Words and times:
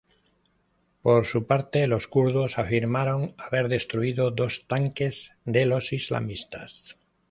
Por 1.03 1.27
su 1.27 1.45
parte, 1.45 1.85
los 1.85 2.07
kurdos 2.07 2.57
afirmaron 2.57 3.35
haber 3.37 3.67
destruido 3.69 4.31
dos 4.31 4.65
tanques 4.67 5.33
de 5.45 5.67
los 5.67 5.93
islamistas. 5.93 6.97